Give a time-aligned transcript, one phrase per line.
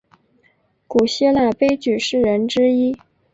[0.87, 2.97] 古希腊悲剧诗人之一。